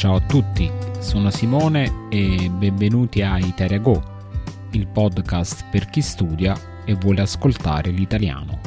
[0.00, 0.66] Ciao a tutti,
[0.98, 4.02] sono Simone e benvenuti a Italia Go,
[4.70, 6.56] il podcast per chi studia
[6.86, 8.60] e vuole ascoltare l'italiano.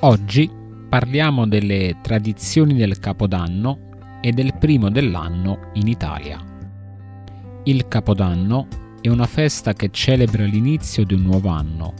[0.00, 0.50] Oggi
[0.88, 3.90] parliamo delle tradizioni del Capodanno
[4.22, 6.42] e del primo dell'anno in Italia.
[7.64, 8.68] Il Capodanno
[9.02, 11.92] è una festa che celebra l'inizio di un nuovo anno.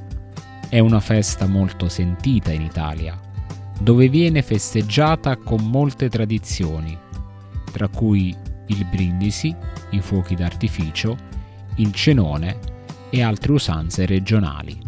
[0.70, 3.14] È una festa molto sentita in Italia,
[3.78, 7.04] dove viene festeggiata con molte tradizioni,
[7.76, 8.34] tra cui
[8.68, 9.54] il brindisi,
[9.90, 11.14] i fuochi d'artificio,
[11.74, 12.58] il cenone
[13.10, 14.80] e altre usanze regionali.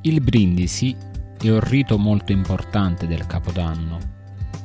[0.00, 0.96] Il brindisi
[1.40, 3.98] è un rito molto importante del Capodanno.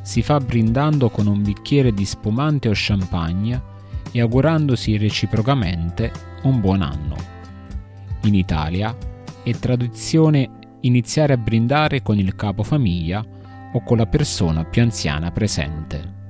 [0.02, 3.62] Si fa brindando con un bicchiere di spumante o champagne
[4.12, 6.12] e augurandosi reciprocamente
[6.44, 7.16] un buon anno.
[8.24, 8.98] In Italia
[9.44, 10.50] è tradizione
[10.82, 13.24] iniziare a brindare con il capofamiglia
[13.72, 16.24] o con la persona più anziana presente.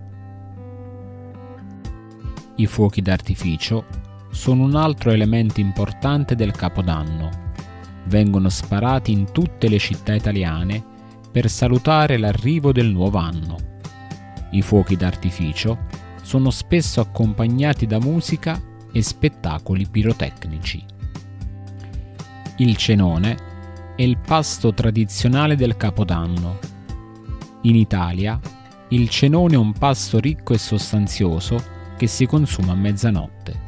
[2.57, 3.85] I fuochi d'artificio
[4.31, 7.51] sono un altro elemento importante del Capodanno.
[8.05, 10.81] Vengono sparati in tutte le città italiane
[11.29, 13.57] per salutare l'arrivo del nuovo anno.
[14.51, 15.79] I fuochi d'artificio
[16.21, 20.81] sono spesso accompagnati da musica e spettacoli pirotecnici.
[22.57, 23.35] Il cenone
[23.97, 26.59] è il pasto tradizionale del Capodanno.
[27.63, 28.39] In Italia,
[28.89, 33.61] il cenone è un pasto ricco e sostanzioso che si consuma a mezzanotte.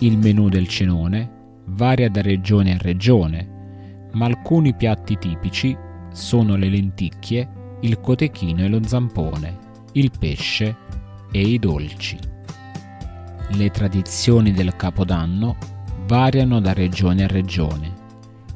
[0.00, 5.76] Il menù del cenone varia da regione a regione, ma alcuni piatti tipici
[6.12, 7.48] sono le lenticchie,
[7.80, 9.56] il cotechino e lo zampone,
[9.92, 10.76] il pesce
[11.30, 12.18] e i dolci.
[13.52, 15.56] Le tradizioni del Capodanno
[16.06, 17.98] variano da regione a regione.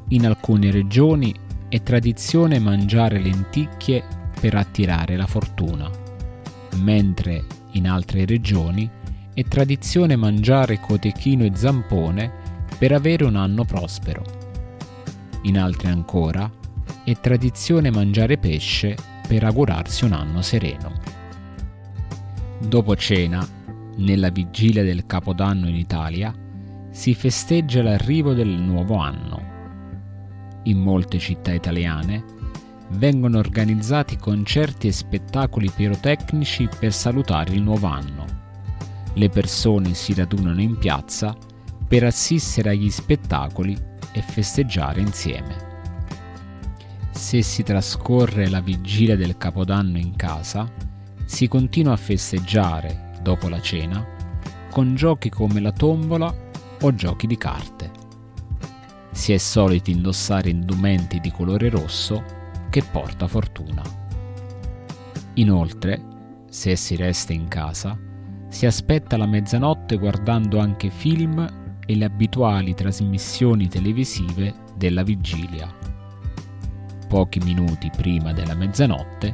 [0.09, 1.33] In alcune regioni
[1.69, 4.03] è tradizione mangiare lenticchie
[4.39, 5.89] per attirare la fortuna,
[6.75, 7.43] mentre
[7.75, 8.89] in altre regioni
[9.33, 12.31] è tradizione mangiare cotechino e zampone
[12.77, 14.23] per avere un anno prospero.
[15.43, 16.49] In altre ancora
[17.03, 18.95] è tradizione mangiare pesce
[19.27, 20.93] per augurarsi un anno sereno.
[22.59, 23.45] Dopo cena,
[23.97, 26.33] nella vigilia del Capodanno in Italia,
[26.91, 29.53] si festeggia l'arrivo del nuovo anno.
[30.63, 32.23] In molte città italiane
[32.89, 38.25] vengono organizzati concerti e spettacoli pirotecnici per salutare il nuovo anno.
[39.13, 41.35] Le persone si radunano in piazza
[41.87, 43.77] per assistere agli spettacoli
[44.11, 45.73] e festeggiare insieme.
[47.11, 50.69] Se si trascorre la vigilia del Capodanno in casa,
[51.25, 54.05] si continua a festeggiare, dopo la cena,
[54.69, 56.33] con giochi come la tombola
[56.81, 57.91] o giochi di carte.
[59.11, 62.43] Si è soliti indossare indumenti di colore rosso
[62.75, 63.81] che porta fortuna.
[65.35, 67.97] Inoltre, se si resta in casa,
[68.49, 75.73] si aspetta la mezzanotte guardando anche film e le abituali trasmissioni televisive della vigilia.
[77.07, 79.33] Pochi minuti prima della mezzanotte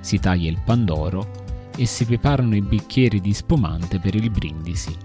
[0.00, 4.96] si taglia il pandoro e si preparano i bicchieri di spumante per il brindisi.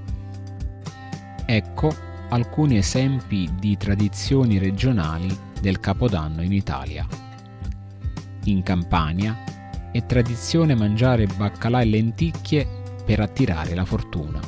[1.46, 1.96] Ecco
[2.30, 5.28] alcuni esempi di tradizioni regionali
[5.62, 7.25] del Capodanno in Italia.
[8.46, 9.44] In Campania
[9.92, 12.68] è tradizione mangiare baccalà e lenticchie
[13.04, 14.40] per attirare la fortuna.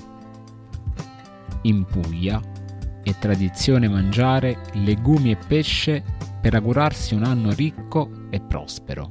[1.63, 2.39] In Puglia
[3.01, 6.03] è tradizione mangiare legumi e pesce
[6.39, 9.09] per augurarsi un anno ricco e prospero.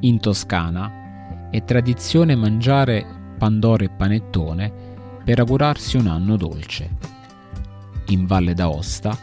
[0.00, 4.72] In Toscana è tradizione mangiare pandoro e panettone
[5.24, 6.96] per augurarsi un anno dolce.
[8.08, 9.16] In Valle d'Aosta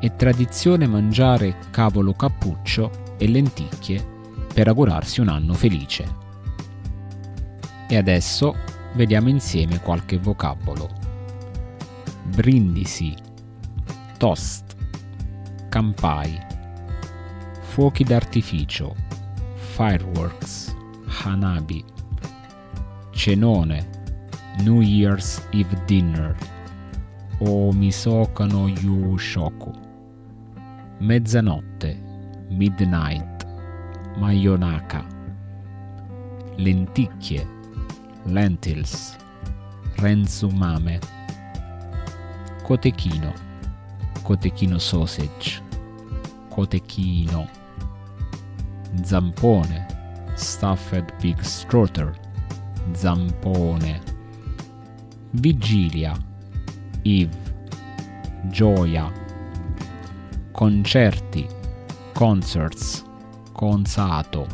[0.00, 4.16] è tradizione mangiare cavolo cappuccio e lenticchie
[4.52, 6.26] per augurarsi un anno felice.
[7.88, 8.54] E adesso
[8.94, 10.88] vediamo insieme qualche vocabolo.
[12.34, 13.14] Brindisi,
[14.16, 14.76] toast,
[15.68, 16.38] campai,
[17.60, 18.94] fuochi d'artificio,
[19.54, 20.74] fireworks,
[21.22, 21.84] hanabi,
[23.10, 23.96] cenone,
[24.62, 26.36] New Year's Eve dinner
[27.38, 29.72] o Misoka no Yu Shoku,
[30.98, 32.07] mezzanotte,
[32.50, 33.46] midnight,
[34.18, 35.04] mayonaka,
[36.56, 37.46] lenticchie,
[38.26, 39.16] lentils,
[39.96, 41.00] renzumame,
[42.64, 43.32] cotechino,
[44.22, 45.62] cotechino sausage,
[46.50, 47.48] cotechino
[49.02, 49.86] zampone,
[50.36, 52.14] stuffed pig strother,
[52.92, 54.00] zampone,
[55.32, 56.16] vigilia,
[57.04, 57.36] eve,
[58.50, 59.12] gioia,
[60.52, 61.57] concerti,
[62.18, 63.04] concerts,
[63.52, 64.44] consato,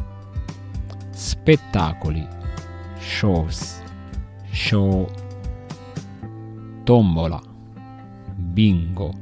[1.12, 2.28] spettacoli,
[2.98, 3.82] shows,
[4.50, 5.10] show,
[6.82, 7.40] tombola,
[8.34, 9.14] bingo,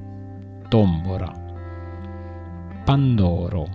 [0.68, 1.30] tombora,
[2.82, 3.68] pandoro,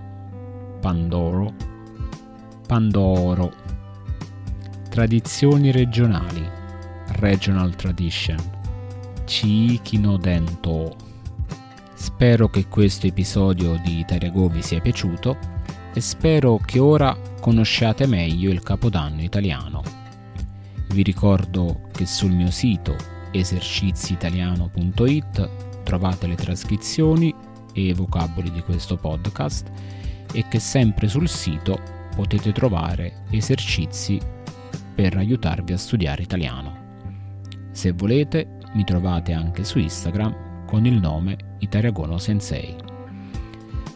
[0.81, 1.53] pandoro,
[2.67, 3.53] pandoro,
[4.89, 6.45] tradizioni regionali,
[7.19, 8.37] regional tradition,
[10.17, 11.06] Dento.
[11.99, 15.35] Spero che questo episodio di Tariago vi sia piaciuto
[15.91, 19.81] e spero che ora conosciate meglio il capodanno italiano.
[20.89, 22.95] Vi ricordo che sul mio sito
[23.31, 25.49] eserciziitaliano.it
[25.83, 27.33] trovate le trascrizioni
[27.73, 29.71] e i vocaboli di questo podcast
[30.31, 31.79] e che sempre sul sito
[32.15, 34.19] potete trovare esercizi
[34.93, 36.77] per aiutarvi a studiare italiano.
[37.71, 42.75] Se volete mi trovate anche su Instagram con il nome Itariagono Sensei.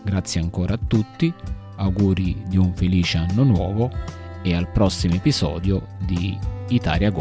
[0.03, 1.31] Grazie ancora a tutti
[1.75, 3.91] auguri di un felice anno nuovo
[4.41, 6.37] e al prossimo episodio di
[6.69, 7.11] Italia.